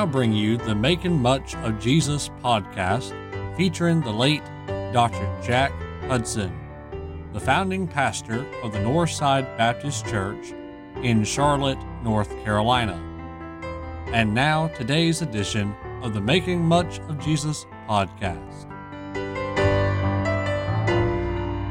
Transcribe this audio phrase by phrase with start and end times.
[0.00, 3.12] now bring you the Making Much of Jesus podcast
[3.54, 4.42] featuring the late
[4.94, 5.30] Dr.
[5.42, 5.72] Jack
[6.08, 6.58] Hudson,
[7.34, 10.54] the founding pastor of the Northside Baptist Church
[11.02, 12.94] in Charlotte, North Carolina.
[14.06, 18.66] And now, today's edition of the Making Much of Jesus podcast.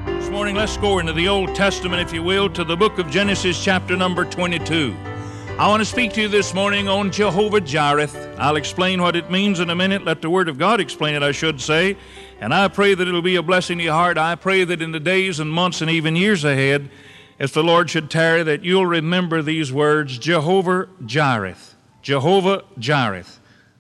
[0.06, 3.10] This morning, let's go into the Old Testament, if you will, to the book of
[3.10, 4.96] Genesis, chapter number 22.
[5.60, 8.08] I want to speak to you this morning on Jehovah Jireh.
[8.38, 10.06] I'll explain what it means in a minute.
[10.06, 11.98] Let the Word of God explain it, I should say.
[12.40, 14.18] And I pray that it'll be a blessing to your heart.
[14.18, 16.90] I pray that in the days and months and even years ahead,
[17.40, 21.58] if the Lord should tarry, that you'll remember these words Jehovah Jireh.
[22.02, 23.26] Jehovah Jireh.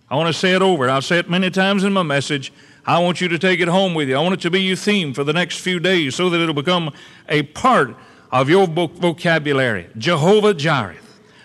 [0.10, 0.90] I want to say it over.
[0.90, 2.52] I've said it many times in my message.
[2.86, 4.18] I want you to take it home with you.
[4.18, 6.54] I want it to be your theme for the next few days so that it'll
[6.54, 6.92] become
[7.30, 7.96] a part
[8.34, 9.88] of your vocabulary.
[9.98, 10.98] Jehovah Jireh.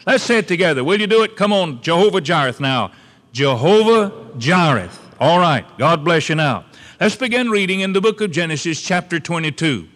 [0.07, 0.85] Let's say it together.
[0.85, 1.37] Will you do it?
[1.37, 2.93] Come on, Jehovah Jireh now.
[3.33, 4.91] Jehovah Jireh.
[5.19, 5.65] All right.
[5.79, 6.67] God bless you now.
[7.01, 9.89] Let's begin reading in the book of Genesis, chapter 22.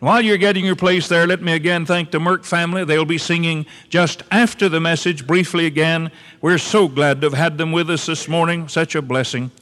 [0.00, 2.84] While you're getting your place there, let me again thank the Merck family.
[2.84, 6.10] They'll be singing just after the message, briefly again.
[6.40, 8.66] We're so glad to have had them with us this morning.
[8.66, 9.52] Such a blessing.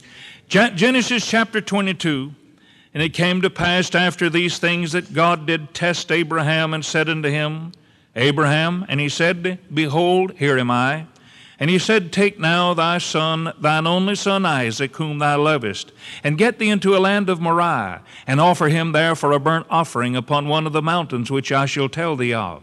[0.48, 2.34] Genesis chapter 22.
[2.94, 7.08] And it came to pass after these things that God did test Abraham and said
[7.08, 7.72] unto him,
[8.16, 11.06] Abraham, and he said, Behold, here am I.
[11.60, 15.92] And he said, Take now thy son, thine only son Isaac, whom thou lovest,
[16.24, 19.66] and get thee into a land of Moriah, and offer him there for a burnt
[19.68, 22.62] offering upon one of the mountains which I shall tell thee of.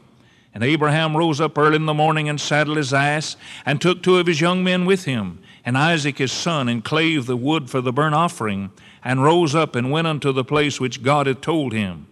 [0.53, 3.37] And Abraham rose up early in the morning and saddled his ass,
[3.67, 7.27] and took two of his young men with him, and Isaac his son, and clave
[7.27, 8.71] the wood for the burnt offering,
[9.03, 12.07] and rose up and went unto the place which God had told him.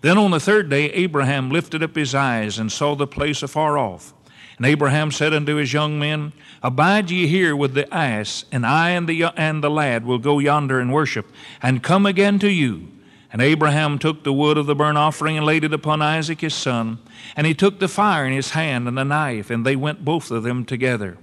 [0.00, 3.76] Then on the third day, Abraham lifted up his eyes and saw the place afar
[3.76, 4.14] off.
[4.56, 6.32] And Abraham said unto his young men,
[6.62, 10.40] Abide ye here with the ass, and I and the, and the lad will go
[10.40, 11.26] yonder and worship,
[11.62, 12.88] and come again to you.
[13.32, 16.54] And Abraham took the wood of the burnt offering and laid it upon Isaac his
[16.54, 16.98] son.
[17.36, 20.30] And he took the fire in his hand and the knife, and they went both
[20.30, 21.18] of them together.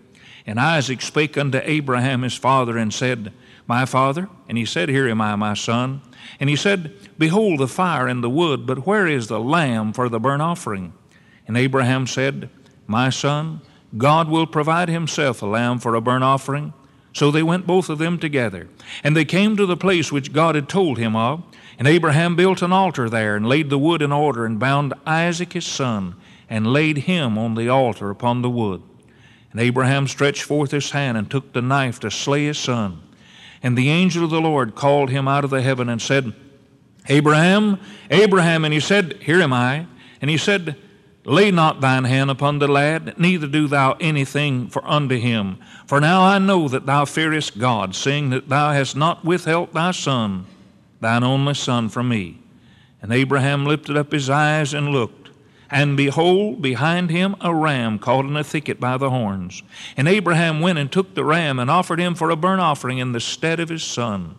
[0.45, 3.33] And Isaac spake unto Abraham his father, and said,
[3.67, 4.29] My father?
[4.47, 6.01] And he said, Here am I, my son.
[6.39, 10.09] And he said, Behold the fire and the wood, but where is the lamb for
[10.09, 10.93] the burnt offering?
[11.47, 12.49] And Abraham said,
[12.87, 13.61] My son,
[13.97, 16.73] God will provide himself a lamb for a burnt offering.
[17.13, 18.67] So they went both of them together.
[19.03, 21.43] And they came to the place which God had told him of.
[21.79, 25.53] And Abraham built an altar there, and laid the wood in order, and bound Isaac
[25.53, 26.15] his son,
[26.49, 28.81] and laid him on the altar upon the wood.
[29.51, 33.01] And Abraham stretched forth his hand, and took the knife to slay his son.
[33.65, 36.33] And the angel of the Lord called him out of the heaven and said,
[37.09, 37.79] Abraham,
[38.11, 38.63] Abraham.
[38.63, 39.87] And he said, Here am I.
[40.21, 40.75] And he said,
[41.23, 45.57] Lay not thine hand upon the lad, neither do thou anything for unto him.
[45.87, 49.89] For now I know that thou fearest God, seeing that thou hast not withheld thy
[49.89, 50.45] son,
[51.01, 52.37] thine only son, from me.
[53.01, 55.31] And Abraham lifted up his eyes and looked.
[55.71, 59.63] And behold, behind him a ram caught in a thicket by the horns.
[59.97, 63.11] And Abraham went and took the ram and offered him for a burnt offering in
[63.11, 64.35] the stead of his son.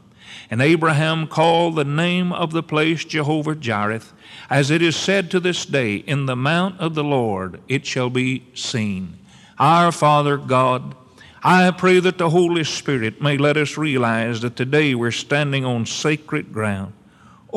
[0.51, 4.03] And Abraham called the name of the place Jehovah Jireh,
[4.49, 8.11] as it is said to this day, In the mount of the Lord it shall
[8.11, 9.19] be seen.
[9.59, 10.95] Our Father God,
[11.43, 15.87] I pray that the Holy Spirit may let us realize that today we're standing on
[15.87, 16.93] sacred ground.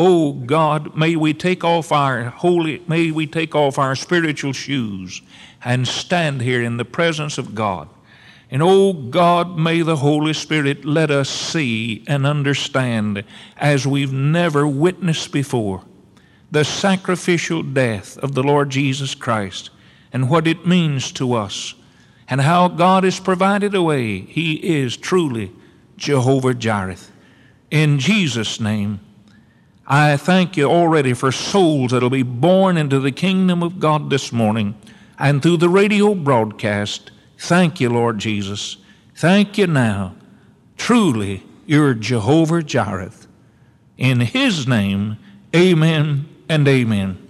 [0.01, 5.21] Oh God, may we take off our holy, may we take off our spiritual shoes
[5.61, 7.89] and stand here in the presence of God.
[8.49, 13.25] And oh God, may the Holy Spirit let us see and understand
[13.57, 15.83] as we've never witnessed before
[16.49, 19.69] the sacrificial death of the Lord Jesus Christ
[20.13, 21.73] and what it means to us
[22.29, 24.21] and how God has provided a way.
[24.21, 25.51] He is truly
[25.97, 26.95] Jehovah Jireh.
[27.69, 29.01] In Jesus' name,
[29.89, 34.31] I thank you already for souls that'll be born into the kingdom of God this
[34.31, 34.75] morning
[35.17, 37.09] and through the radio broadcast.
[37.39, 38.77] Thank you, Lord Jesus.
[39.15, 40.13] Thank you now.
[40.77, 43.11] Truly, you're Jehovah Jireh.
[43.97, 45.17] In His name,
[45.55, 47.28] amen and amen.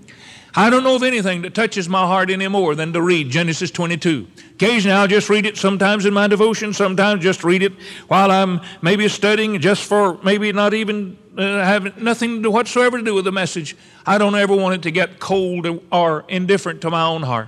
[0.55, 3.69] I don't know of anything that touches my heart any more than to read Genesis
[3.69, 4.27] 22.
[4.53, 7.73] Occasionally I'll just read it sometimes in my devotion, sometimes just read it
[8.07, 13.13] while I'm maybe studying just for maybe not even uh, have nothing whatsoever to do
[13.13, 13.75] with the message.
[14.05, 17.47] I don't ever want it to get cold or indifferent to my own heart.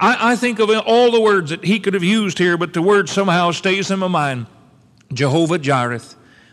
[0.00, 2.82] I, I think of all the words that he could have used here, but the
[2.82, 4.46] word somehow stays in my mind.
[5.12, 6.00] Jehovah Jireh,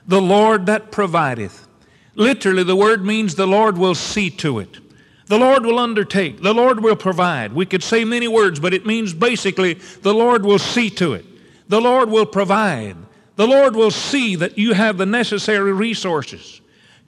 [0.07, 1.67] the Lord that provideth.
[2.15, 4.79] Literally, the word means the Lord will see to it.
[5.27, 6.41] The Lord will undertake.
[6.41, 7.53] The Lord will provide.
[7.53, 11.25] We could say many words, but it means basically the Lord will see to it.
[11.67, 12.95] The Lord will provide.
[13.35, 16.61] The Lord will see that you have the necessary resources.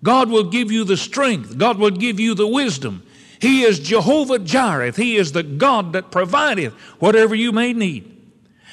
[0.03, 1.57] God will give you the strength.
[1.57, 3.03] God will give you the wisdom.
[3.39, 4.91] He is Jehovah Jireh.
[4.91, 8.17] He is the God that provideth whatever you may need.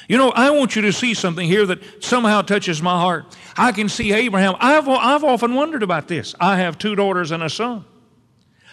[0.09, 3.35] You know, I want you to see something here that somehow touches my heart.
[3.57, 4.55] I can see Abraham.
[4.59, 6.35] I've, I've often wondered about this.
[6.39, 7.85] I have two daughters and a son.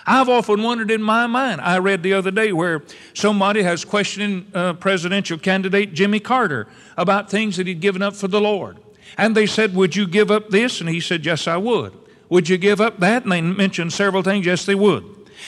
[0.06, 1.61] I've often wondered in my mind.
[1.61, 2.83] I read the other day where
[3.15, 6.67] somebody has questioned uh, presidential candidate Jimmy Carter
[6.97, 8.79] about things that he'd given up for the Lord.
[9.17, 10.81] And they said, Would you give up this?
[10.81, 11.93] And he said, Yes, I would.
[12.29, 13.23] Would you give up that?
[13.23, 14.47] And they mentioned several things.
[14.47, 15.05] Yes, they would.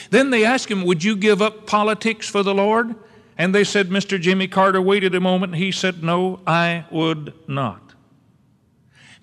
[0.09, 2.95] Then they asked him, Would you give up politics for the Lord?
[3.37, 4.19] And they said, Mr.
[4.19, 5.55] Jimmy Carter waited a moment.
[5.55, 7.86] He said, No, I would not.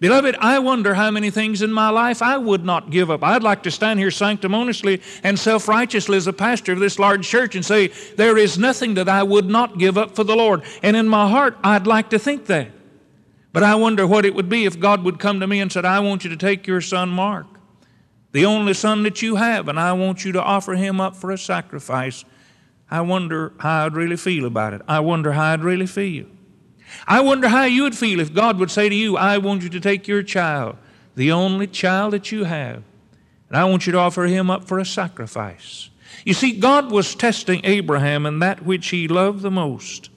[0.04, 3.24] Beloved, I wonder how many things in my life I would not give up.
[3.24, 7.26] I'd like to stand here sanctimoniously and self righteously as a pastor of this large
[7.26, 7.86] church and say,
[8.16, 10.62] There is nothing that I would not give up for the Lord.
[10.82, 12.68] And in my heart, I'd like to think that.
[13.54, 15.86] But I wonder what it would be if God would come to me and said,
[15.86, 17.46] I want you to take your son Mark,
[18.32, 21.30] the only son that you have, and I want you to offer him up for
[21.30, 22.26] a sacrifice.
[22.90, 24.82] I wonder how I'd really feel about it.
[24.86, 26.26] I wonder how I'd really feel.
[27.06, 29.68] I wonder how you would feel if God would say to you, I want you
[29.70, 30.76] to take your child,
[31.16, 32.82] the only child that you have,
[33.48, 35.90] and I want you to offer him up for a sacrifice.
[36.24, 40.10] You see, God was testing Abraham in that which he loved the most.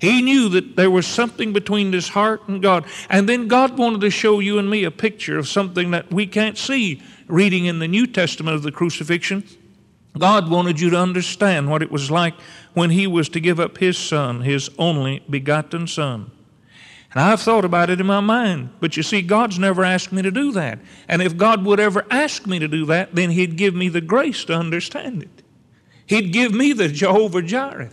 [0.00, 2.84] He knew that there was something between his heart and God.
[3.08, 6.26] And then God wanted to show you and me a picture of something that we
[6.26, 9.44] can't see reading in the New Testament of the crucifixion.
[10.16, 12.34] God wanted you to understand what it was like
[12.72, 16.30] when he was to give up his son, his only begotten son.
[17.12, 18.70] And I've thought about it in my mind.
[18.80, 20.80] But you see, God's never asked me to do that.
[21.08, 24.00] And if God would ever ask me to do that, then He'd give me the
[24.00, 25.42] grace to understand it.
[26.06, 27.90] He'd give me the Jehovah Jireh.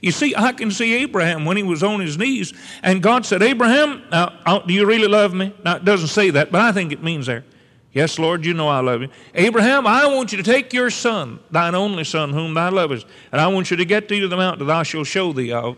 [0.00, 2.52] You see, I can see Abraham when he was on his knees,
[2.82, 5.54] and God said, Abraham, now, uh, do you really love me?
[5.64, 7.44] Now, it doesn't say that, but I think it means there.
[7.94, 9.08] Yes, Lord, you know I love you.
[9.36, 13.40] Abraham, I want you to take your son, thine only son, whom thou lovest, and
[13.40, 15.76] I want you to get thee to the mountain that I shall show thee of.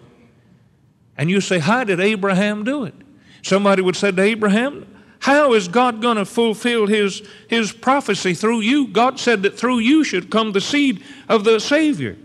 [1.18, 2.94] And you say, How did Abraham do it?
[3.42, 4.86] Somebody would say to Abraham,
[5.20, 8.88] How is God going to fulfill his, his prophecy through you?
[8.88, 12.16] God said that through you should come the seed of the Savior.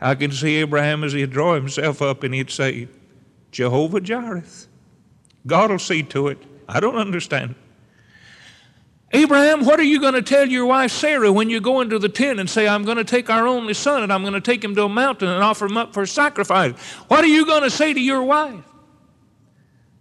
[0.00, 2.88] I can see Abraham as he'd draw himself up and he'd say,
[3.52, 4.42] Jehovah Jireh.
[5.46, 6.38] God will see to it.
[6.68, 7.54] I don't understand.
[9.16, 12.08] Abraham, what are you going to tell your wife Sarah when you go into the
[12.08, 14.62] tent and say, I'm going to take our only son and I'm going to take
[14.62, 16.74] him to a mountain and offer him up for sacrifice?
[17.08, 18.62] What are you going to say to your wife?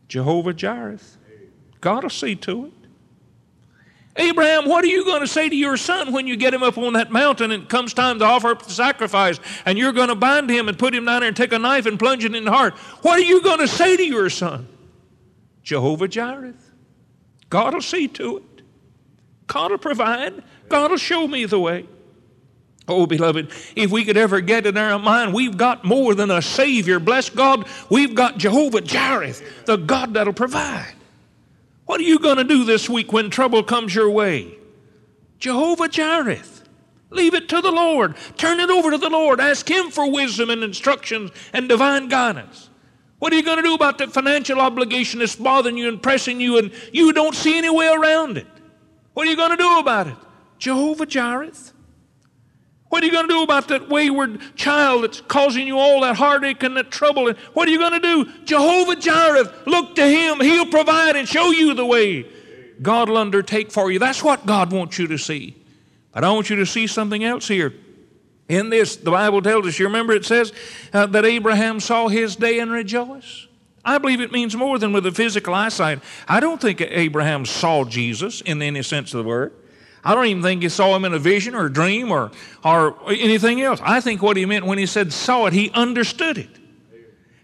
[0.10, 1.00] Jehovah Jireh.
[1.80, 2.74] God will see to it.
[4.18, 6.78] Abraham, what are you going to say to your son when you get him up
[6.78, 10.10] on that mountain and it comes time to offer up the sacrifice and you're going
[10.10, 12.36] to bind him and put him down there and take a knife and plunge it
[12.36, 12.74] in the heart?
[13.02, 14.68] What are you going to say to your son?
[15.64, 16.54] Jehovah Jireh.
[17.50, 18.55] God will see to it.
[19.48, 20.44] God will provide.
[20.70, 21.88] God will show me the way.
[22.88, 26.42] Oh, beloved, if we could ever get in our mind, we've got more than a
[26.42, 27.00] Savior.
[27.00, 29.34] Bless God, we've got Jehovah Jireh,
[29.66, 30.94] the God that'll provide.
[31.86, 34.56] What are you going to do this week when trouble comes your way?
[35.40, 36.42] Jehovah Jireh.
[37.10, 38.16] Leave it to the Lord.
[38.38, 39.40] Turn it over to the Lord.
[39.40, 42.70] Ask Him for wisdom and instructions and divine guidance.
[43.20, 46.42] What are you going to do about that financial obligation that's bothering you and pressing
[46.42, 48.48] you and you don't see any way around it?
[49.16, 50.16] What are you going to do about it?
[50.60, 51.52] Jehovah Jireh.
[52.90, 56.18] What are you going to do about that wayward child that's causing you all that
[56.18, 57.30] heartache and that trouble?
[57.30, 58.32] And what are you going to do?
[58.44, 60.40] Jehovah Jireh, look to Him.
[60.42, 62.30] He'll provide and show you the way.
[62.82, 64.00] God will undertake for you.
[64.00, 65.56] That's what God wants you to see.
[66.12, 67.74] But I want you to see something else here.
[68.50, 70.54] In this, the Bible tells us, you remember it says
[70.94, 73.48] uh, that Abraham saw his day and rejoiced.
[73.86, 76.00] I believe it means more than with a physical eyesight.
[76.28, 79.54] I don't think Abraham saw Jesus in any sense of the word.
[80.04, 82.32] I don't even think he saw him in a vision or a dream or,
[82.64, 83.80] or anything else.
[83.84, 86.50] I think what he meant when he said saw it, he understood it.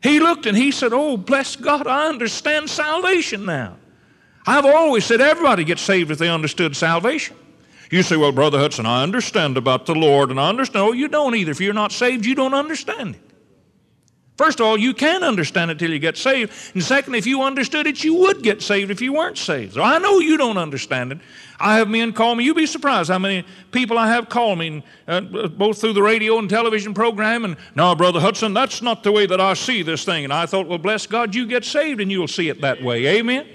[0.01, 3.77] He looked and he said, Oh, bless God, I understand salvation now.
[4.47, 7.35] I've always said everybody gets saved if they understood salvation.
[7.91, 10.85] You say, Well, Brother Hudson, I understand about the Lord, and I understand.
[10.85, 11.51] No, you don't either.
[11.51, 13.30] If you're not saved, you don't understand it.
[14.41, 16.51] First of all, you can understand it till you get saved.
[16.73, 19.75] And second, if you understood it, you would get saved if you weren't saved.
[19.75, 21.19] So I know you don't understand it.
[21.59, 22.43] I have men call me.
[22.43, 26.39] You'd be surprised how many people I have call me, uh, both through the radio
[26.39, 27.45] and television program.
[27.45, 30.23] And no, Brother Hudson, that's not the way that I see this thing.
[30.23, 33.05] And I thought, well, bless God, you get saved and you'll see it that way.
[33.19, 33.45] Amen.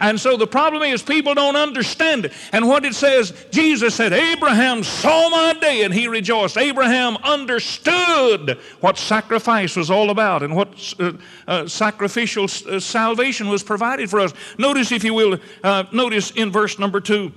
[0.00, 2.32] And so the problem is people don't understand it.
[2.52, 6.56] And what it says, Jesus said, Abraham saw my day and he rejoiced.
[6.56, 11.12] Abraham understood what sacrifice was all about and what uh,
[11.46, 14.32] uh, sacrificial uh, salvation was provided for us.
[14.58, 17.32] Notice, if you will, uh, notice in verse number two.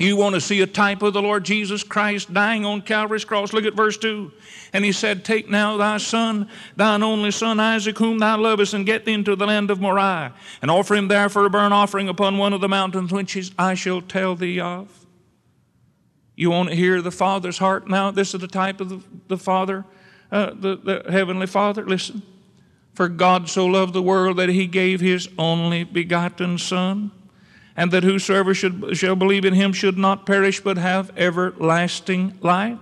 [0.00, 3.52] You want to see a type of the Lord Jesus Christ dying on Calvary's cross?
[3.52, 4.32] Look at verse 2.
[4.72, 8.86] And he said, Take now thy son, thine only son Isaac, whom thou lovest, and
[8.86, 12.08] get thee into the land of Moriah, and offer him there for a burnt offering
[12.08, 15.04] upon one of the mountains which I shall tell thee of.
[16.34, 18.10] You want to hear the Father's heart now?
[18.10, 19.84] This is the type of the, the Father,
[20.32, 21.84] uh, the, the Heavenly Father.
[21.84, 22.22] Listen.
[22.94, 27.12] For God so loved the world that he gave his only begotten Son
[27.80, 32.76] and that whosoever should, shall believe in him should not perish but have everlasting life.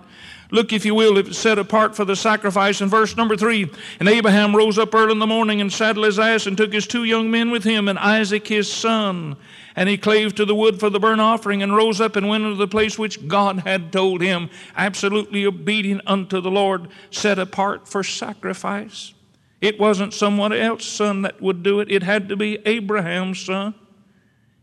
[0.51, 3.71] Look, if you will, if it's set apart for the sacrifice in verse number three.
[4.01, 6.89] And Abraham rose up early in the morning and saddled his ass and took his
[6.89, 9.37] two young men with him and Isaac his son.
[9.77, 12.43] And he clave to the wood for the burnt offering and rose up and went
[12.43, 17.87] into the place which God had told him, absolutely obedient unto the Lord, set apart
[17.87, 19.15] for sacrifice.
[19.61, 23.77] It wasn't someone else's son that would do it, it had to be Abraham's son.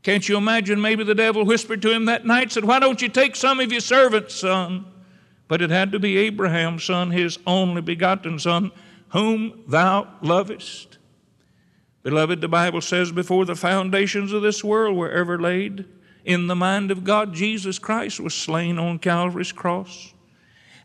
[0.05, 3.09] Can't you imagine maybe the devil whispered to him that night, said, Why don't you
[3.09, 4.85] take some of your servants, son?
[5.47, 8.71] But it had to be Abraham's son, his only begotten son,
[9.09, 10.99] whom thou lovest.
[12.03, 15.85] Beloved, the Bible says, Before the foundations of this world were ever laid,
[16.23, 20.13] in the mind of God, Jesus Christ was slain on Calvary's cross.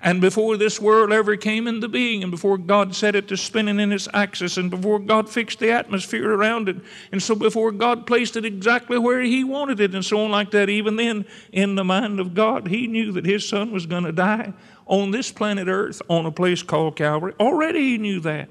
[0.03, 3.79] And before this world ever came into being, and before God set it to spinning
[3.79, 6.77] in its axis, and before God fixed the atmosphere around it,
[7.13, 10.53] and so before God placed it exactly where He wanted it, and so on like
[10.53, 14.05] that, even then, in the mind of God, He knew that His Son was going
[14.05, 14.55] to die
[14.87, 17.35] on this planet Earth on a place called Calvary.
[17.39, 18.49] Already He knew that.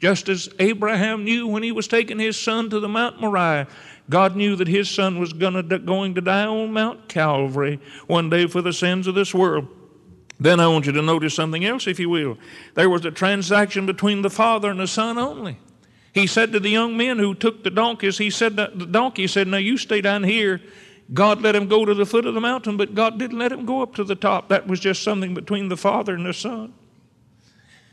[0.00, 3.68] Just as Abraham knew when he was taking his son to the Mount Moriah,
[4.10, 7.78] God knew that his son was gonna, going to die on Mount Calvary
[8.08, 9.68] one day for the sins of this world.
[10.40, 12.36] Then I want you to notice something else, if you will.
[12.74, 15.58] There was a transaction between the father and the son only.
[16.12, 19.46] He said to the young men who took the donkeys, he said, the donkey said,
[19.48, 20.60] Now you stay down here.
[21.12, 23.66] God let him go to the foot of the mountain, but God didn't let him
[23.66, 24.48] go up to the top.
[24.48, 26.74] That was just something between the father and the son.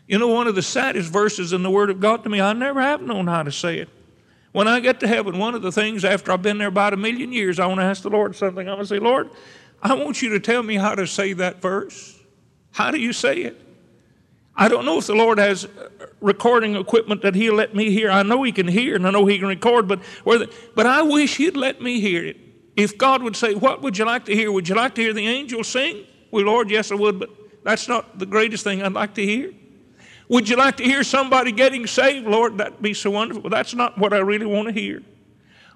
[0.08, 2.54] You know, one of the saddest verses in the Word of God to me, I
[2.54, 3.90] never have known how to say it.
[4.52, 6.98] When I get to heaven, one of the things after I've been there about a
[6.98, 8.68] million years, I want to ask the Lord something.
[8.68, 9.30] I'm going to say, Lord,
[9.82, 12.19] I want you to tell me how to say that verse.
[12.72, 13.60] How do you say it?
[14.56, 15.68] I don't know if the Lord has
[16.20, 18.10] recording equipment that He'll let me hear.
[18.10, 21.02] I know He can hear and I know He can record, but whether, but I
[21.02, 22.38] wish He'd let me hear it.
[22.76, 24.52] If God would say, What would you like to hear?
[24.52, 26.06] Would you like to hear the angels sing?
[26.32, 27.30] Well, Lord, yes, I would, but
[27.64, 29.54] that's not the greatest thing I'd like to hear.
[30.28, 32.28] Would you like to hear somebody getting saved?
[32.28, 33.50] Lord, that'd be so wonderful.
[33.50, 35.02] That's not what I really want to hear.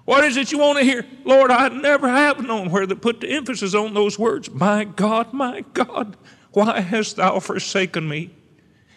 [0.04, 1.04] What is it you want to hear?
[1.24, 4.50] Lord, I never have known where to put the emphasis on those words.
[4.50, 6.16] My God, my God,
[6.54, 8.30] why hast thou forsaken me?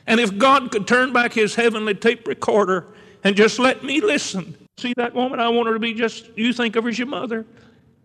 [0.05, 2.85] And if God could turn back his heavenly tape recorder
[3.23, 4.55] and just let me listen.
[4.77, 5.39] See that woman?
[5.39, 7.45] I want her to be just, you think of her as your mother.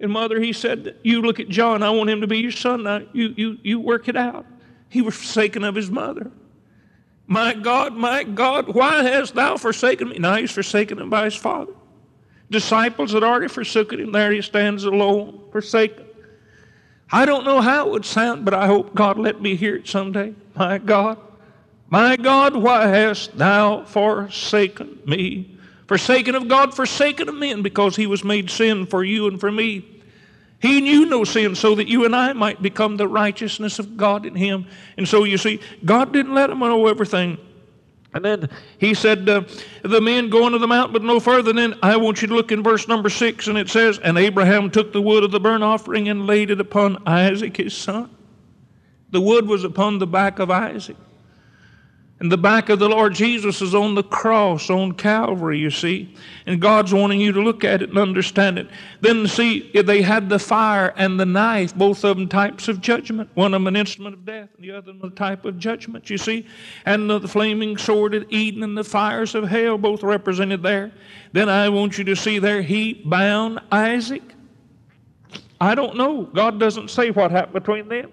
[0.00, 2.82] And mother, he said, You look at John, I want him to be your son.
[2.82, 4.46] Now you, you, you work it out.
[4.88, 6.30] He was forsaken of his mother.
[7.26, 10.18] My God, my God, why hast thou forsaken me?
[10.18, 11.72] Now he's forsaken him by his father.
[12.50, 14.12] Disciples had already forsaken him.
[14.12, 16.04] There he stands alone, forsaken.
[17.12, 19.86] I don't know how it would sound, but I hope God let me hear it
[19.86, 20.34] someday.
[20.56, 21.18] My God,
[21.90, 25.58] my God, why hast thou forsaken me?
[25.86, 29.52] Forsaken of God, forsaken of men, because he was made sin for you and for
[29.52, 29.84] me.
[30.62, 34.24] He knew no sin so that you and I might become the righteousness of God
[34.24, 34.66] in him.
[34.96, 37.36] And so you see, God didn't let him know everything.
[38.14, 39.42] And then he said, uh,
[39.82, 41.52] The men go into the mountain, but no further.
[41.52, 44.70] Then I want you to look in verse number six, and it says, And Abraham
[44.70, 48.10] took the wood of the burnt offering and laid it upon Isaac his son.
[49.10, 50.96] The wood was upon the back of Isaac.
[52.22, 56.14] And the back of the Lord Jesus is on the cross, on Calvary, you see.
[56.46, 58.68] And God's wanting you to look at it and understand it.
[59.00, 63.28] Then, see, they had the fire and the knife, both of them types of judgment.
[63.34, 66.16] One of them an instrument of death, and the other a type of judgment, you
[66.16, 66.46] see.
[66.86, 70.92] And the, the flaming sword at Eden and the fires of hell, both represented there.
[71.32, 74.22] Then I want you to see there, he bound Isaac.
[75.60, 76.22] I don't know.
[76.22, 78.12] God doesn't say what happened between them.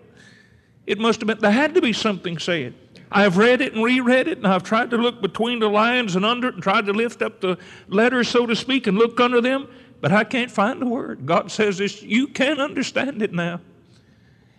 [0.87, 2.73] It must have been, there had to be something said.
[3.11, 6.23] I've read it and reread it, and I've tried to look between the lines and
[6.23, 9.41] under it and tried to lift up the letters, so to speak, and look under
[9.41, 9.67] them,
[9.99, 11.25] but I can't find the word.
[11.25, 13.61] God says this, you can understand it now.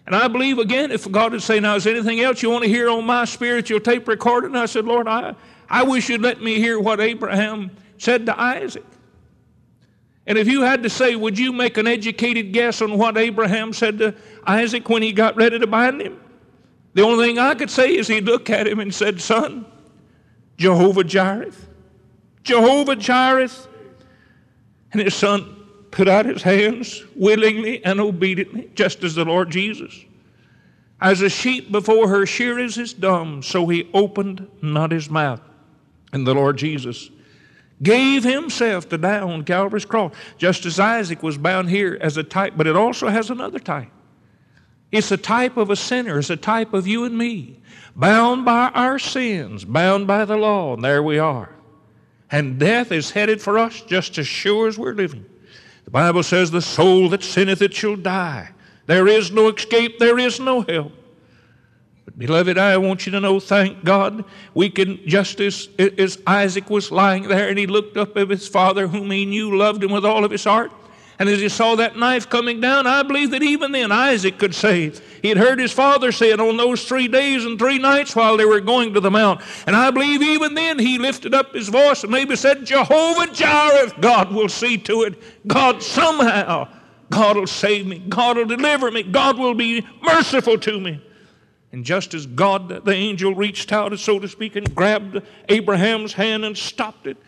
[0.06, 2.68] And I believe again, if God would say, Now, is anything else you want to
[2.68, 4.48] hear on my spiritual tape recorder?
[4.48, 5.36] And I said, Lord, I,
[5.68, 8.84] I wish you'd let me hear what Abraham said to Isaac.
[10.26, 13.72] And if you had to say, would you make an educated guess on what Abraham
[13.72, 14.14] said to
[14.44, 16.20] Isaac when he got ready to bind him?
[16.94, 19.64] The only thing I could say is he looked at him and said, Son,
[20.56, 21.52] Jehovah Jireh,
[22.42, 23.50] Jehovah Jireh.
[24.92, 25.56] And his son
[25.92, 30.04] put out his hands willingly and obediently, just as the Lord Jesus.
[31.00, 35.40] As a sheep before her shearers is dumb, so he opened not his mouth.
[36.12, 37.10] And the Lord Jesus
[37.82, 42.22] gave himself to die on Calvary's cross, just as Isaac was bound here as a
[42.22, 43.88] type, but it also has another type.
[44.92, 47.60] It's a type of a sinner, it's a type of you and me,
[47.94, 51.54] bound by our sins, bound by the law, and there we are.
[52.30, 55.24] And death is headed for us just as sure as we're living.
[55.84, 58.50] The Bible says, The soul that sinneth, it shall die.
[58.86, 60.92] There is no escape, there is no help.
[62.04, 66.70] But, beloved, I want you to know, thank God, we can, just as, as Isaac
[66.70, 69.90] was lying there and he looked up at his father, whom he knew loved him
[69.90, 70.72] with all of his heart,
[71.20, 74.54] and as he saw that knife coming down, I believe that even then Isaac could
[74.54, 78.16] say, he had heard his father say it on those three days and three nights
[78.16, 79.42] while they were going to the mount.
[79.66, 83.92] And I believe even then he lifted up his voice and maybe said, Jehovah Jireh,
[84.00, 85.46] God will see to it.
[85.46, 86.68] God somehow,
[87.10, 87.98] God will save me.
[87.98, 89.02] God will deliver me.
[89.02, 91.02] God will be merciful to me.
[91.72, 96.46] And just as God, the angel, reached out, so to speak, and grabbed Abraham's hand
[96.46, 97.18] and stopped it,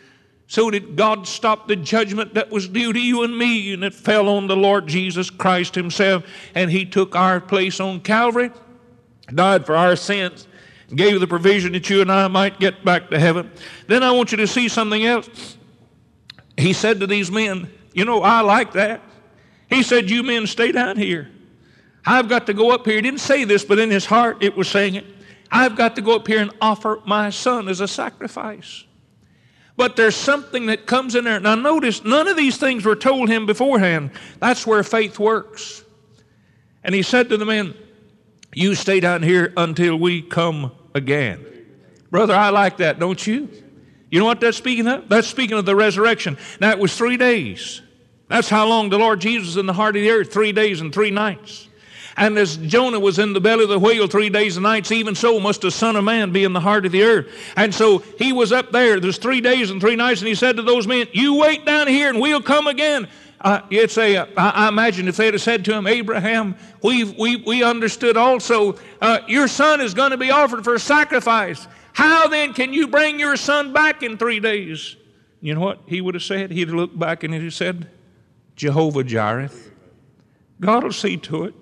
[0.52, 3.94] so did God stop the judgment that was due to you and me, and it
[3.94, 8.50] fell on the Lord Jesus Christ Himself, and He took our place on Calvary,
[9.34, 10.46] died for our sins,
[10.94, 13.50] gave the provision that you and I might get back to heaven.
[13.86, 15.56] Then I want you to see something else.
[16.58, 19.00] He said to these men, You know, I like that.
[19.70, 21.30] He said, You men stay down here.
[22.04, 22.96] I've got to go up here.
[22.96, 25.06] He didn't say this, but in his heart it was saying it.
[25.50, 28.84] I've got to go up here and offer my son as a sacrifice.
[29.76, 31.40] But there's something that comes in there.
[31.40, 34.10] Now, notice, none of these things were told him beforehand.
[34.38, 35.82] That's where faith works.
[36.84, 37.74] And he said to the men,
[38.54, 41.46] You stay down here until we come again.
[42.10, 43.48] Brother, I like that, don't you?
[44.10, 45.08] You know what that's speaking of?
[45.08, 46.36] That's speaking of the resurrection.
[46.60, 47.80] Now, it was three days.
[48.28, 50.92] That's how long the Lord Jesus in the heart of the earth three days and
[50.92, 51.68] three nights.
[52.16, 55.14] And as Jonah was in the belly of the whale three days and nights, even
[55.14, 57.26] so must the Son of Man be in the heart of the earth.
[57.56, 59.00] And so he was up there.
[59.00, 61.88] There's three days and three nights, and he said to those men, You wait down
[61.88, 63.08] here, and we'll come again.
[63.40, 67.64] Uh, it's a, I imagine if they'd have said to him, Abraham, we we, we
[67.64, 71.66] understood also, uh, your son is going to be offered for sacrifice.
[71.92, 74.96] How then can you bring your son back in three days?
[75.40, 76.52] You know what he would have said?
[76.52, 77.88] He'd have looked back and he'd have said,
[78.54, 79.50] Jehovah Jireh.
[80.60, 81.54] God will see to it.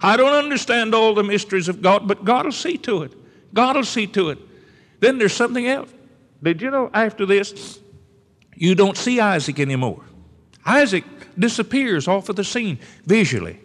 [0.00, 3.12] I don't understand all the mysteries of God, but God will see to it.
[3.54, 4.38] God will see to it.
[5.00, 5.90] Then there's something else.
[6.42, 7.80] Did you know after this,
[8.54, 10.04] you don't see Isaac anymore?
[10.64, 11.04] Isaac
[11.38, 13.60] disappears off of the scene visually.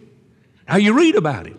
[0.68, 1.58] Now you read about him.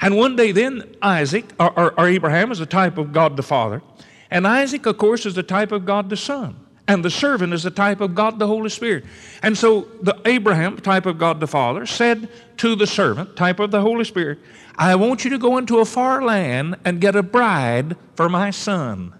[0.00, 3.42] And one day, then Isaac, or, or, or Abraham, is a type of God the
[3.42, 3.82] Father,
[4.30, 6.56] and Isaac, of course, is the type of God the Son.
[6.90, 9.04] And the servant is the type of God the Holy Spirit.
[9.44, 13.70] And so the Abraham, type of God the Father, said to the servant, type of
[13.70, 14.40] the Holy Spirit,
[14.74, 18.50] I want you to go into a far land and get a bride for my
[18.50, 19.14] son.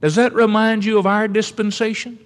[0.00, 2.20] Does that remind you of our dispensation?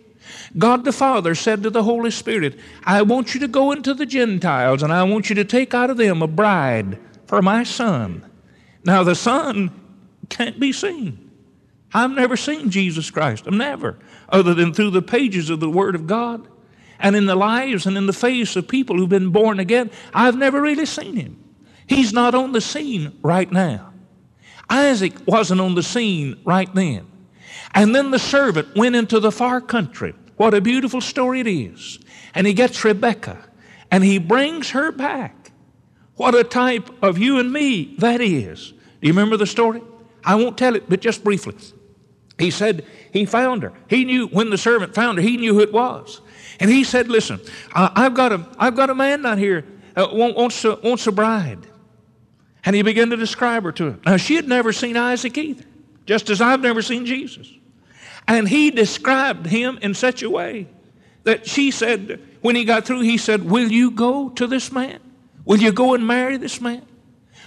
[0.58, 4.04] God the Father said to the Holy Spirit, I want you to go into the
[4.04, 8.26] Gentiles and I want you to take out of them a bride for my son.
[8.84, 9.70] Now, the son
[10.28, 11.29] can't be seen.
[11.92, 13.44] I've never seen Jesus Christ.
[13.46, 13.98] I've never
[14.28, 16.46] other than through the pages of the Word of God
[17.00, 19.90] and in the lives and in the face of people who've been born again.
[20.14, 21.42] I've never really seen him.
[21.86, 23.92] He's not on the scene right now.
[24.68, 27.06] Isaac wasn't on the scene right then.
[27.74, 30.14] And then the servant went into the far country.
[30.36, 31.98] What a beautiful story it is.
[32.34, 33.44] And he gets Rebekah
[33.90, 35.50] and he brings her back.
[36.14, 38.70] What a type of you and me that is.
[38.70, 39.82] Do you remember the story?
[40.24, 41.54] I won't tell it, but just briefly.
[42.40, 43.72] He said he found her.
[43.88, 46.20] He knew when the servant found her, he knew who it was.
[46.58, 47.40] And he said, Listen,
[47.72, 49.64] I've, got a, I've got a man down here
[49.96, 51.66] uh, wants, a, wants a bride.
[52.64, 54.02] And he began to describe her to him.
[54.04, 55.64] Now, she had never seen Isaac either,
[56.04, 57.50] just as I've never seen Jesus.
[58.28, 60.68] And he described him in such a way
[61.24, 65.00] that she said, when he got through, he said, Will you go to this man?
[65.44, 66.86] Will you go and marry this man?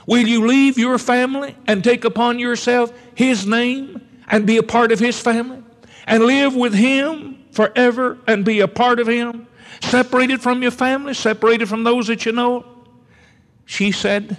[0.06, 4.92] Will you leave your family and take upon yourself his name and be a part
[4.92, 5.64] of his family
[6.08, 9.48] and live with him forever and be a part of him,
[9.82, 12.66] separated from your family, separated from those that you know?
[13.66, 14.38] She said,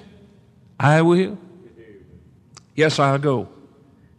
[0.79, 1.39] I will.
[2.75, 3.49] Yes, I'll go.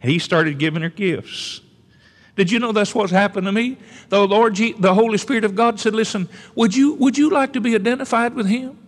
[0.00, 1.60] And he started giving her gifts.
[2.36, 3.78] Did you know that's what's happened to me?
[4.10, 7.60] The Lord, the Holy Spirit of God said, "Listen, would you would you like to
[7.60, 8.78] be identified with Him?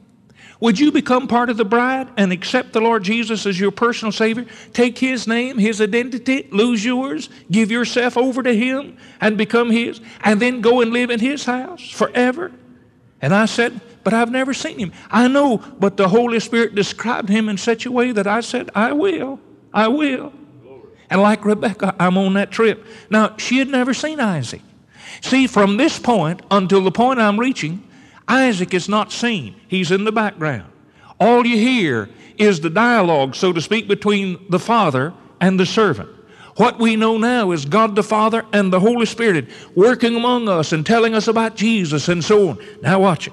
[0.61, 4.11] Would you become part of the bride and accept the Lord Jesus as your personal
[4.11, 4.45] Savior?
[4.73, 10.01] Take His name, His identity, lose yours, give yourself over to Him, and become His,
[10.23, 12.51] and then go and live in His house forever?"
[13.23, 14.93] And I said, "But I've never seen Him.
[15.11, 18.71] I know, but the Holy Spirit described Him in such a way that I said,
[18.75, 19.39] I will,
[19.73, 20.33] I will."
[21.09, 22.85] And like Rebecca, I'm on that trip.
[23.11, 24.63] Now, she had never seen Isaac.
[25.21, 27.83] See, from this point until the point I'm reaching,
[28.29, 29.57] Isaac is not seen.
[29.67, 30.71] He's in the background.
[31.19, 36.11] All you hear is the dialogue, so to speak, between the father and the servant.
[36.57, 40.73] What we know now is God the Father and the Holy Spirit working among us
[40.73, 42.59] and telling us about Jesus and so on.
[42.83, 43.33] Now, watch it.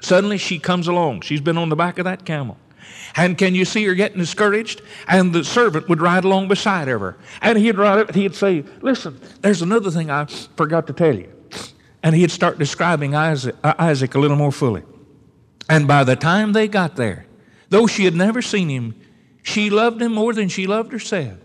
[0.00, 1.20] Suddenly, she comes along.
[1.20, 2.58] She's been on the back of that camel.
[3.14, 4.82] And can you see her getting discouraged?
[5.06, 7.16] And the servant would ride along beside her.
[7.40, 10.24] And he'd ride up, he'd say, Listen, there's another thing I
[10.56, 11.32] forgot to tell you.
[12.06, 14.84] And he'd start describing Isaac, uh, Isaac a little more fully.
[15.68, 17.26] And by the time they got there,
[17.70, 18.94] though she had never seen him,
[19.42, 21.36] she loved him more than she loved herself.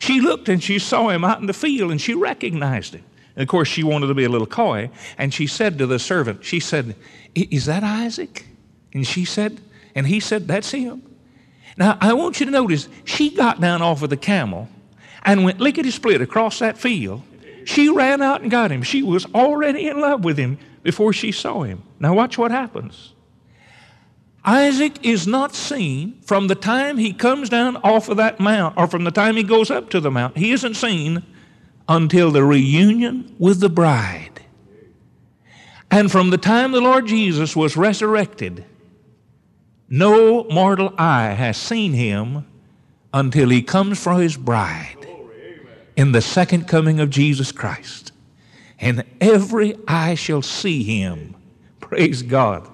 [0.00, 3.04] She looked and she saw him out in the field and she recognized him.
[3.36, 4.90] And of course, she wanted to be a little coy.
[5.16, 6.94] And she said to the servant, She said,
[7.34, 8.44] Is that Isaac?
[8.92, 9.62] And she said,
[9.94, 11.02] And he said, That's him.
[11.78, 14.68] Now, I want you to notice, she got down off of the camel
[15.22, 17.22] and went lickety split across that field.
[17.64, 18.82] She ran out and got him.
[18.82, 21.82] She was already in love with him before she saw him.
[22.00, 23.14] Now, watch what happens.
[24.44, 28.88] Isaac is not seen from the time he comes down off of that mount or
[28.88, 30.36] from the time he goes up to the mount.
[30.36, 31.22] He isn't seen
[31.88, 34.40] until the reunion with the bride.
[35.90, 38.64] And from the time the Lord Jesus was resurrected
[39.94, 42.46] no mortal eye has seen him
[43.12, 45.01] until he comes for his bride
[45.96, 48.12] in the second coming of Jesus Christ.
[48.78, 51.36] And every eye shall see him.
[51.80, 52.68] Praise God.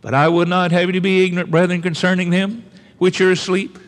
[0.00, 2.64] But I would not have you to be ignorant, brethren, concerning them
[2.98, 3.78] which are asleep.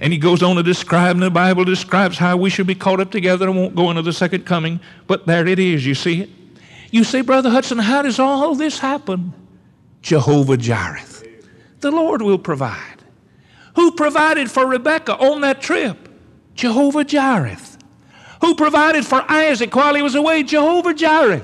[0.00, 3.00] And he goes on to describe, and the Bible describes how we should be caught
[3.00, 3.46] up together.
[3.46, 5.86] I won't go into the second coming, but there it is.
[5.86, 6.30] You see it?
[6.90, 9.32] You say, Brother Hudson, how does all this happen?
[10.02, 11.02] Jehovah Jireh.
[11.80, 13.04] The Lord will provide.
[13.76, 16.08] Who provided for Rebekah on that trip?
[16.54, 17.58] Jehovah Jireh.
[18.44, 20.42] Who provided for Isaac while he was away?
[20.42, 21.42] Jehovah Jireh.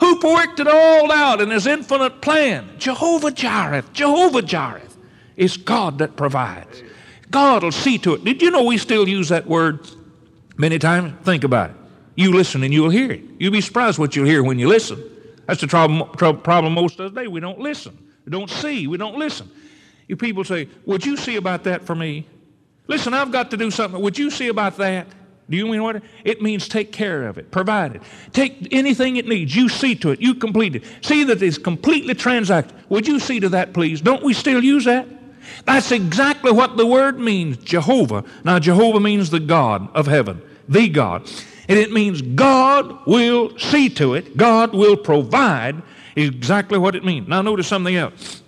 [0.00, 2.68] Who worked it all out in his infinite plan?
[2.76, 3.84] Jehovah Jireh.
[3.92, 4.82] Jehovah Jireh
[5.36, 6.82] is God that provides.
[7.30, 8.24] God will see to it.
[8.24, 9.88] Did you know we still use that word
[10.56, 11.12] many times?
[11.24, 11.76] Think about it.
[12.16, 13.22] You listen and you'll hear it.
[13.38, 15.00] You'll be surprised what you'll hear when you listen.
[15.46, 16.10] That's the problem,
[16.40, 17.28] problem most of the day.
[17.28, 17.96] We don't listen.
[18.24, 18.88] We don't see.
[18.88, 19.48] We don't listen.
[20.08, 22.26] You people say, Would you see about that for me?
[22.88, 24.02] Listen, I've got to do something.
[24.02, 25.06] Would you see about that?
[25.50, 26.00] Do you mean what?
[26.24, 28.02] It means take care of it, provide it.
[28.32, 29.54] Take anything it needs.
[29.54, 30.20] You see to it.
[30.20, 30.84] You complete it.
[31.02, 32.76] See that it's completely transacted.
[32.88, 34.00] Would you see to that, please?
[34.00, 35.08] Don't we still use that?
[35.64, 38.24] That's exactly what the word means, Jehovah.
[38.44, 41.28] Now, Jehovah means the God of heaven, the God.
[41.68, 45.82] And it means God will see to it, God will provide
[46.14, 47.26] exactly what it means.
[47.26, 48.42] Now, notice something else.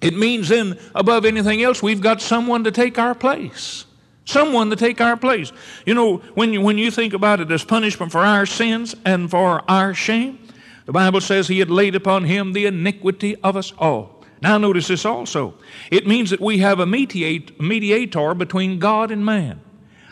[0.00, 3.84] It means then, above anything else, we've got someone to take our place.
[4.24, 5.52] Someone to take our place.
[5.84, 9.30] You know, when you, when you think about it as punishment for our sins and
[9.30, 10.38] for our shame,
[10.86, 14.22] the Bible says He had laid upon Him the iniquity of us all.
[14.40, 15.54] Now, notice this also.
[15.90, 19.60] It means that we have a mediator between God and man.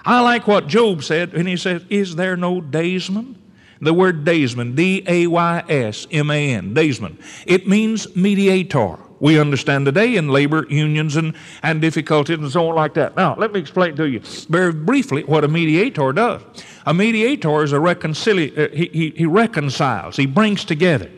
[0.04, 3.36] I like what Job said, and he said, Is there no daysman?
[3.80, 7.18] The word daysman, D A Y S M A N, daysman.
[7.46, 12.74] It means mediator we understand today in labor unions and, and difficulties and so on
[12.74, 13.16] like that.
[13.16, 16.42] Now, let me explain to you very briefly what a mediator does.
[16.86, 21.10] A mediator is a reconcili- uh, he, he, he reconciles, he brings together.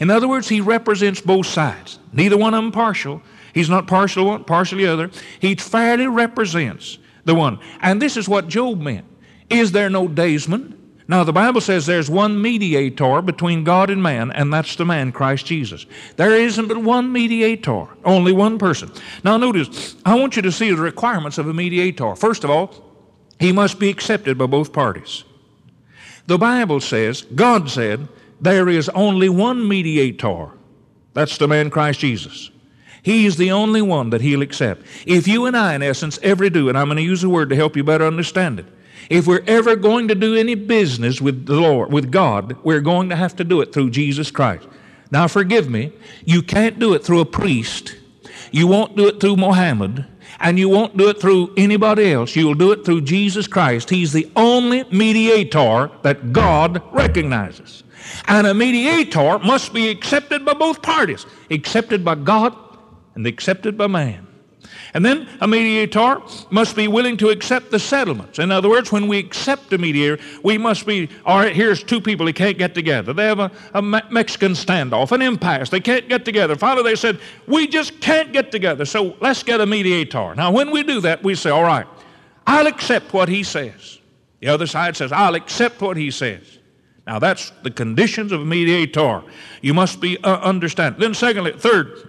[0.00, 1.98] In other words, he represents both sides.
[2.12, 3.20] Neither one of them partial.
[3.52, 5.10] He's not partial one, partial the other.
[5.40, 7.58] He fairly represents the one.
[7.80, 9.06] And this is what Job meant.
[9.50, 10.77] Is there no daysman?
[11.10, 15.10] Now, the Bible says there's one mediator between God and man, and that's the man,
[15.10, 15.86] Christ Jesus.
[16.16, 18.90] There isn't but one mediator, only one person.
[19.24, 22.14] Now, notice, I want you to see the requirements of a mediator.
[22.14, 22.84] First of all,
[23.40, 25.24] he must be accepted by both parties.
[26.26, 28.06] The Bible says, God said,
[28.38, 30.50] there is only one mediator.
[31.14, 32.50] That's the man, Christ Jesus.
[33.02, 34.82] He's the only one that he'll accept.
[35.06, 37.48] If you and I, in essence, ever do, and I'm going to use a word
[37.48, 38.66] to help you better understand it,
[39.10, 43.08] if we're ever going to do any business with the Lord, with God, we're going
[43.08, 44.68] to have to do it through Jesus Christ.
[45.10, 45.92] Now, forgive me,
[46.24, 47.96] you can't do it through a priest.
[48.52, 50.06] You won't do it through Mohammed.
[50.40, 52.36] And you won't do it through anybody else.
[52.36, 53.90] You'll do it through Jesus Christ.
[53.90, 57.82] He's the only mediator that God recognizes.
[58.28, 62.56] And a mediator must be accepted by both parties, accepted by God
[63.16, 64.27] and accepted by man.
[64.94, 66.20] And then a mediator
[66.50, 68.38] must be willing to accept the settlements.
[68.38, 72.00] In other words, when we accept a mediator, we must be, all right, here's two
[72.00, 73.12] people who can't get together.
[73.12, 75.70] They have a, a Mexican standoff, an impasse.
[75.70, 76.56] They can't get together.
[76.56, 80.34] Finally, they said, we just can't get together, so let's get a mediator.
[80.34, 81.86] Now, when we do that, we say, all right,
[82.46, 83.98] I'll accept what he says.
[84.40, 86.58] The other side says, I'll accept what he says.
[87.06, 89.22] Now, that's the conditions of a mediator.
[89.62, 90.96] You must be uh, understand.
[90.98, 92.08] Then, secondly, third,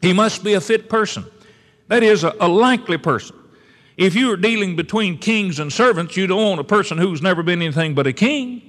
[0.00, 1.24] he must be a fit person.
[1.88, 3.36] That is, a, a likely person.
[3.96, 7.42] If you are dealing between kings and servants, you don't want a person who's never
[7.42, 8.62] been anything but a king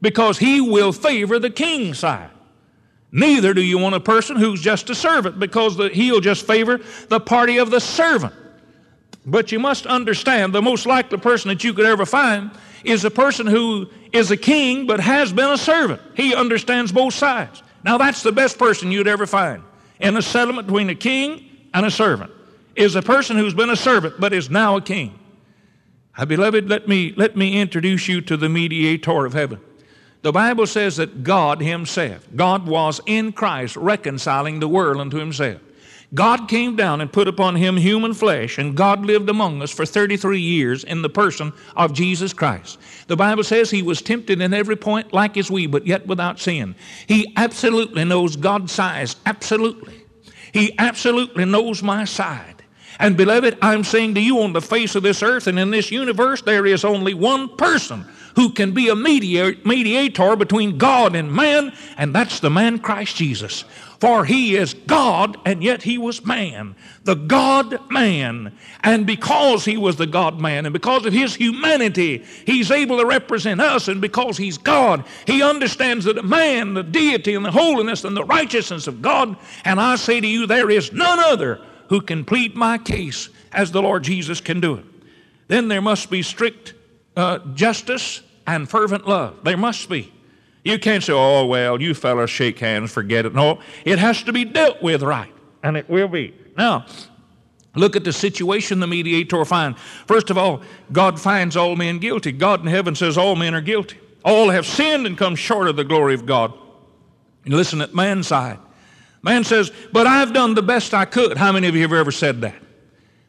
[0.00, 2.30] because he will favor the king's side.
[3.10, 6.80] Neither do you want a person who's just a servant because the, he'll just favor
[7.08, 8.32] the party of the servant.
[9.26, 12.50] But you must understand the most likely person that you could ever find
[12.82, 16.00] is a person who is a king but has been a servant.
[16.16, 17.62] He understands both sides.
[17.84, 19.62] Now, that's the best person you'd ever find
[20.00, 21.44] in a settlement between a king
[21.74, 22.32] and a servant
[22.76, 25.18] is a person who's been a servant but is now a king.
[26.16, 29.60] Uh, beloved, let me, let me introduce you to the mediator of heaven.
[30.22, 35.60] The Bible says that God Himself, God was in Christ reconciling the world unto Himself.
[36.14, 39.86] God came down and put upon Him human flesh, and God lived among us for
[39.86, 42.78] 33 years in the person of Jesus Christ.
[43.08, 46.38] The Bible says He was tempted in every point like as we, but yet without
[46.38, 46.74] sin.
[47.06, 50.04] He absolutely knows God's size, absolutely.
[50.52, 52.51] He absolutely knows my side.
[53.02, 55.90] And beloved, I'm saying to you on the face of this earth and in this
[55.90, 61.72] universe, there is only one person who can be a mediator between God and man,
[61.98, 63.64] and that's the man Christ Jesus.
[63.98, 68.56] For he is God, and yet he was man, the God man.
[68.84, 73.04] And because he was the God man, and because of his humanity, he's able to
[73.04, 78.04] represent us, and because he's God, he understands that man, the deity, and the holiness,
[78.04, 79.36] and the righteousness of God.
[79.64, 81.60] And I say to you, there is none other
[81.92, 84.84] who can plead my case as the Lord Jesus can do it.
[85.48, 86.72] Then there must be strict
[87.14, 89.44] uh, justice and fervent love.
[89.44, 90.10] There must be.
[90.64, 93.34] You can't say, oh, well, you fellas shake hands, forget it.
[93.34, 96.34] No, it has to be dealt with right, and it will be.
[96.56, 96.86] Now,
[97.74, 99.78] look at the situation the mediator finds.
[100.06, 102.32] First of all, God finds all men guilty.
[102.32, 103.98] God in heaven says all men are guilty.
[104.24, 106.54] All have sinned and come short of the glory of God.
[107.44, 108.58] And listen at man's side.
[109.22, 111.36] Man says, But I've done the best I could.
[111.36, 112.56] How many of you have ever said that?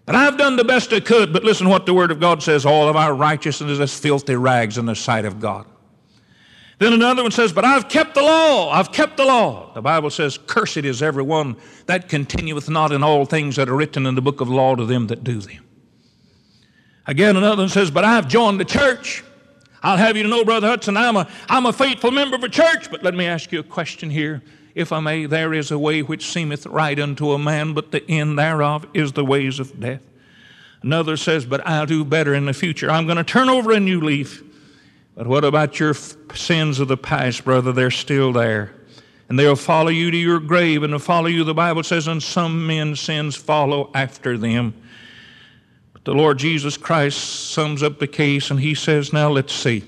[0.06, 2.65] But I've done the best I could, but listen what the Word of God says
[2.65, 5.65] all of our righteousness is as filthy rags in the sight of God.
[6.79, 8.71] Then another one says, But I've kept the law.
[8.71, 9.71] I've kept the law.
[9.73, 13.75] The Bible says, Cursed is every one that continueth not in all things that are
[13.75, 15.63] written in the book of law to them that do them.
[17.06, 19.23] Again, another one says, But I've joined the church.
[19.82, 22.49] I'll have you to know, Brother Hudson, I'm a, I'm a faithful member of a
[22.49, 22.89] church.
[22.89, 24.41] But let me ask you a question here
[24.75, 28.09] if I may, there is a way which seemeth right unto a man, but the
[28.09, 30.01] end thereof is the ways of death.
[30.81, 32.89] Another says, But I'll do better in the future.
[32.89, 34.43] I'm going to turn over a new leaf.
[35.15, 37.71] But what about your f- sins of the past, brother?
[37.71, 38.73] They're still there.
[39.29, 42.21] And they'll follow you to your grave, and they'll follow you, the Bible says, and
[42.21, 44.73] some men's sins follow after them.
[45.93, 49.83] But the Lord Jesus Christ sums up the case, and he says, Now let's see.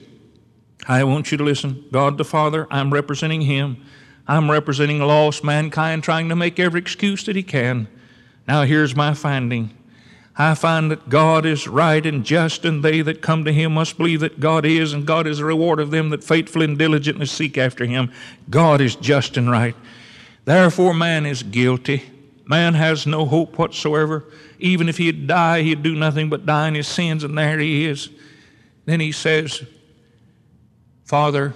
[0.87, 1.85] I want you to listen.
[1.91, 3.83] God the Father, I'm representing Him.
[4.27, 7.87] I'm representing lost mankind trying to make every excuse that he can.
[8.47, 9.75] Now, here's my finding.
[10.37, 13.97] I find that God is right and just, and they that come to him must
[13.97, 17.25] believe that God is, and God is a reward of them that faithfully and diligently
[17.25, 18.11] seek after him.
[18.49, 19.75] God is just and right.
[20.43, 22.03] Therefore, man is guilty.
[22.45, 24.25] Man has no hope whatsoever.
[24.59, 27.85] Even if he'd die, he'd do nothing but die in his sins, and there he
[27.85, 28.09] is.
[28.85, 29.63] Then he says,
[31.05, 31.53] Father,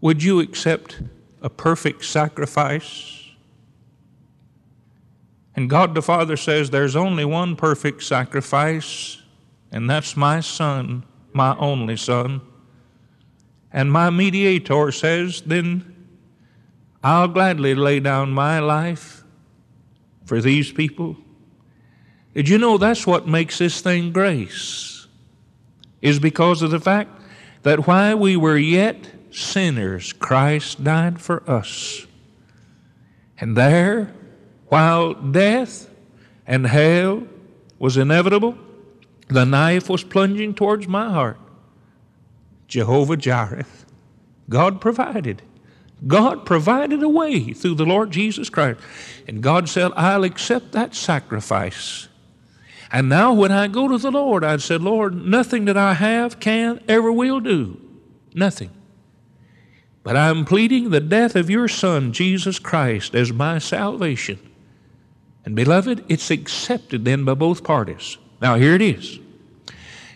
[0.00, 1.02] would you accept
[1.42, 3.24] a perfect sacrifice.
[5.54, 9.20] And God the Father says, There's only one perfect sacrifice,
[9.72, 12.40] and that's my Son, my only Son.
[13.72, 15.94] And my mediator says, Then
[17.02, 19.22] I'll gladly lay down my life
[20.24, 21.16] for these people.
[22.34, 25.06] Did you know that's what makes this thing grace?
[26.00, 27.10] Is because of the fact
[27.62, 32.06] that while we were yet sinners, Christ died for us.
[33.40, 34.12] And there,
[34.66, 35.88] while death
[36.46, 37.26] and hell
[37.78, 38.58] was inevitable,
[39.28, 41.38] the knife was plunging towards my heart.
[42.66, 43.66] Jehovah Jireh,
[44.48, 45.42] God provided.
[46.06, 48.80] God provided a way through the Lord Jesus Christ.
[49.26, 52.08] And God said, I'll accept that sacrifice
[52.90, 56.40] And now when I go to the Lord, I'd said, Lord, nothing that I have,
[56.40, 57.80] can, ever will do.
[58.34, 58.70] Nothing.
[60.08, 64.38] But I'm pleading the death of your Son, Jesus Christ, as my salvation.
[65.44, 68.16] And beloved, it's accepted then by both parties.
[68.40, 69.18] Now here it is.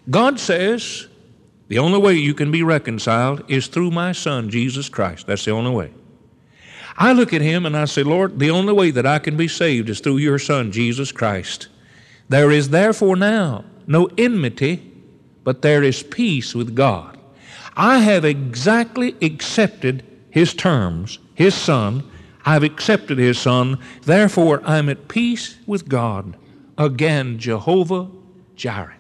[0.09, 1.09] God says
[1.69, 5.27] the only way you can be reconciled is through my Son, Jesus Christ.
[5.27, 5.93] That's the only way.
[6.97, 9.47] I look at him and I say, Lord, the only way that I can be
[9.47, 11.69] saved is through your Son, Jesus Christ.
[12.31, 14.91] There is therefore now no enmity,
[15.45, 17.19] but there is peace with God.
[17.77, 22.09] I have exactly accepted his terms, his son.
[22.45, 23.79] I've accepted his son.
[24.03, 26.37] Therefore, I'm at peace with God.
[26.77, 28.09] Again, Jehovah
[28.57, 28.97] Jireh.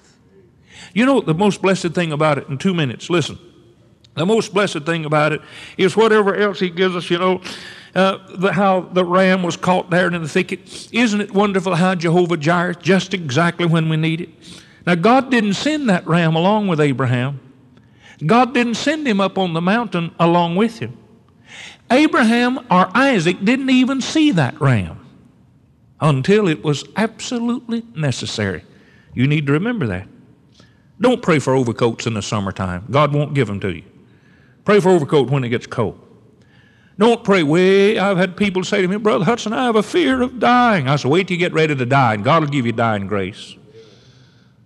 [0.95, 3.09] You know the most blessed thing about it in two minutes?
[3.09, 3.39] Listen.
[4.15, 5.41] The most blessed thing about it
[5.79, 7.41] is whatever else he gives us, you know,
[7.95, 10.91] uh, the, how the ram was caught there in the thicket.
[10.93, 14.29] Isn't it wonderful how Jehovah Jireh, just exactly when we need it?
[14.87, 17.41] Now, God didn't send that ram along with Abraham.
[18.25, 20.97] God didn't send him up on the mountain along with him.
[21.91, 24.99] Abraham or Isaac didn't even see that ram
[26.01, 28.65] until it was absolutely necessary.
[29.15, 30.09] You need to remember that.
[31.01, 32.87] Don't pray for overcoats in the summertime.
[32.91, 33.83] God won't give them to you.
[34.65, 35.99] Pray for overcoat when it gets cold.
[36.99, 37.99] Don't pray, way.
[37.99, 40.89] I've had people say to me, Brother Hudson, I have a fear of dying.
[40.89, 43.07] I said, wait till you get ready to die, and God will give you dying
[43.07, 43.57] grace.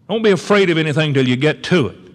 [0.09, 2.06] Don't be afraid of anything till you get to it.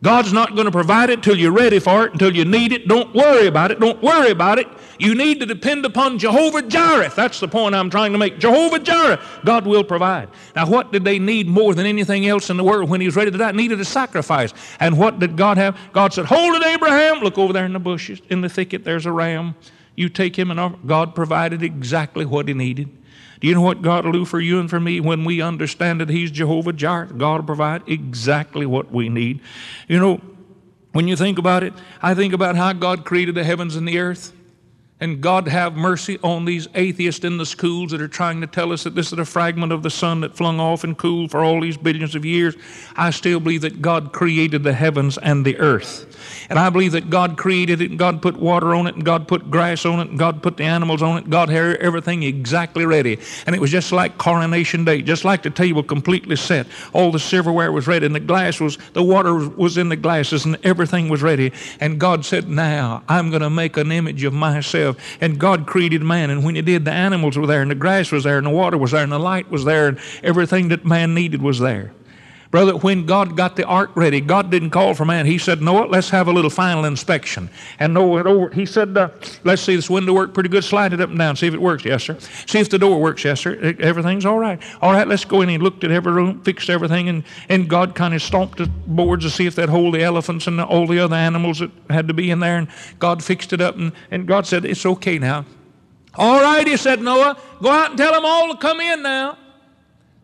[0.00, 2.86] God's not going to provide it till you're ready for it, until you need it.
[2.86, 3.80] Don't worry about it.
[3.80, 4.68] Don't worry about it.
[5.00, 7.12] You need to depend upon Jehovah Jireh.
[7.16, 8.38] That's the point I'm trying to make.
[8.38, 10.28] Jehovah Jireh, God will provide.
[10.54, 13.16] Now, what did they need more than anything else in the world when he was
[13.16, 13.50] ready to die?
[13.52, 14.54] Needed a sacrifice.
[14.78, 15.76] And what did God have?
[15.92, 17.18] God said, Hold it, Abraham.
[17.18, 19.56] Look over there in the bushes, in the thicket, there's a ram.
[19.96, 22.88] You take him, and God provided exactly what he needed.
[23.40, 26.00] Do you know what God will do for you and for me when we understand
[26.00, 27.12] that He's Jehovah Jireh?
[27.16, 29.40] God will provide exactly what we need.
[29.86, 30.20] You know,
[30.92, 31.72] when you think about it,
[32.02, 34.32] I think about how God created the heavens and the earth.
[35.00, 38.72] And God have mercy on these atheists in the schools that are trying to tell
[38.72, 41.44] us that this is a fragment of the sun that flung off and cooled for
[41.44, 42.56] all these billions of years.
[42.96, 46.06] I still believe that God created the heavens and the earth.
[46.50, 49.28] And I believe that God created it and God put water on it and God
[49.28, 51.30] put grass on it and God put the animals on it.
[51.30, 53.18] God had everything exactly ready.
[53.46, 56.66] And it was just like coronation day, just like the table completely set.
[56.92, 60.44] All the silverware was ready and the glass was, the water was in the glasses
[60.44, 61.52] and everything was ready.
[61.78, 64.87] And God said, Now I'm going to make an image of myself.
[65.20, 66.30] And God created man.
[66.30, 68.50] And when He did, the animals were there and the grass was there and the
[68.50, 71.92] water was there and the light was there and everything that man needed was there.
[72.50, 75.26] Brother, when God got the ark ready, God didn't call for man.
[75.26, 77.50] He said, Noah, let's have a little final inspection.
[77.78, 78.48] And Noah went over.
[78.48, 79.10] He said, uh,
[79.44, 80.64] let's see, this window work pretty good.
[80.64, 81.36] Slide it up and down.
[81.36, 81.84] See if it works.
[81.84, 82.18] Yes, sir.
[82.46, 83.22] See if the door works.
[83.22, 83.76] Yes, sir.
[83.80, 84.62] Everything's all right.
[84.80, 85.50] All right, let's go in.
[85.50, 89.24] He looked at every room, fixed everything, and, and God kind of stomped the boards
[89.24, 92.14] to see if that hold the elephants and all the other animals that had to
[92.14, 92.56] be in there.
[92.56, 93.76] And God fixed it up.
[93.76, 95.44] And, and God said, it's okay now.
[96.14, 99.36] All right, he said, Noah, go out and tell them all to come in now.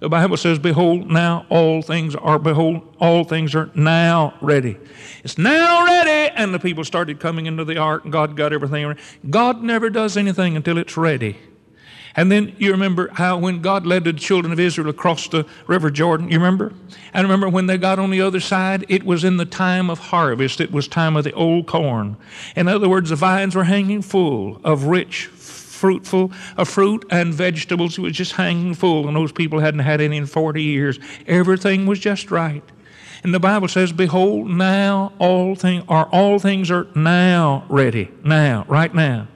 [0.04, 4.76] The Bible says, Behold, now all things are, behold, all things are now ready.
[5.22, 6.30] It's now ready.
[6.36, 9.00] And the people started coming into the ark, and God got everything ready.
[9.30, 11.38] God never does anything until it's ready.
[12.16, 15.90] And then you remember how when God led the children of Israel across the River
[15.90, 16.74] Jordan, you remember?
[17.14, 19.98] And remember when they got on the other side, it was in the time of
[19.98, 20.60] harvest.
[20.60, 22.18] It was time of the old corn.
[22.54, 25.30] In other words, the vines were hanging full of rich
[25.84, 27.98] fruitful of fruit and vegetables.
[27.98, 30.98] It was just hanging full, and those people hadn't had any in 40 years.
[31.26, 32.62] Everything was just right.
[33.22, 38.10] And the Bible says, Behold, now all things are all things are now ready.
[38.24, 39.28] Now, right now.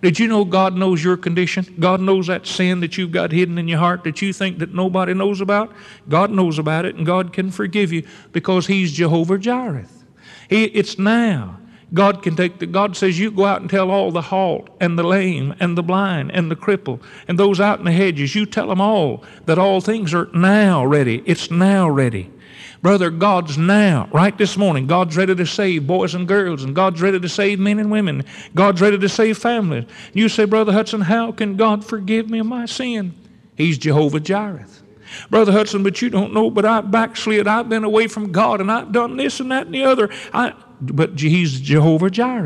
[0.00, 1.72] Did you know God knows your condition?
[1.78, 4.74] God knows that sin that you've got hidden in your heart that you think that
[4.74, 5.72] nobody knows about?
[6.08, 9.86] God knows about it, and God can forgive you because He's Jehovah Jireh.
[10.50, 11.60] It's now.
[11.94, 14.98] God can take the, God says you go out and tell all the halt and
[14.98, 18.46] the lame and the blind and the cripple and those out in the hedges, you
[18.46, 21.22] tell them all that all things are now ready.
[21.26, 22.30] It's now ready.
[22.80, 27.00] Brother, God's now, right this morning, God's ready to save boys and girls, and God's
[27.00, 28.24] ready to save men and women.
[28.56, 29.84] God's ready to save families.
[30.12, 33.14] You say, Brother Hudson, how can God forgive me of my sin?
[33.56, 34.66] He's Jehovah Jireh.
[35.30, 37.46] Brother Hudson, but you don't know, but I backslid.
[37.46, 40.10] I've been away from God and I've done this and that and the other.
[40.32, 42.42] I, but He's Jehovah Jireh.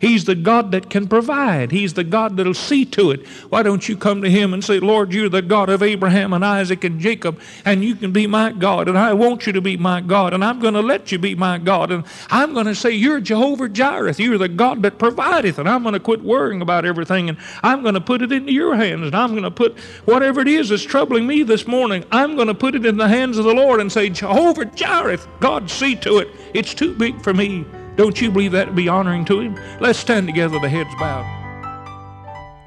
[0.00, 1.70] He's the God that can provide.
[1.70, 3.26] He's the God that'll see to it.
[3.48, 6.44] Why don't you come to Him and say, Lord, you're the God of Abraham and
[6.44, 9.76] Isaac and Jacob, and you can be my God, and I want you to be
[9.76, 12.74] my God, and I'm going to let you be my God, and I'm going to
[12.74, 14.14] say, You're Jehovah Jireh.
[14.18, 17.82] You're the God that provideth, and I'm going to quit worrying about everything, and I'm
[17.82, 20.70] going to put it into your hands, and I'm going to put whatever it is
[20.70, 23.54] that's troubling me this morning, I'm going to put it in the hands of the
[23.54, 26.28] Lord and say, Jehovah Jireh, God, see to it.
[26.54, 27.64] It's too big for me.
[27.96, 29.58] Don't you believe that would be honoring to Him?
[29.80, 31.44] Let's stand together, the heads bowed.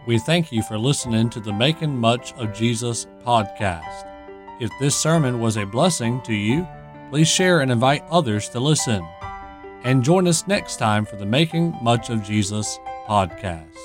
[0.08, 4.08] We thank you for listening to the Making Much of Jesus podcast.
[4.60, 6.68] If this sermon was a blessing to you,
[7.12, 9.08] please share and invite others to listen.
[9.84, 13.78] And join us next time for the Making Much of Jesus podcast.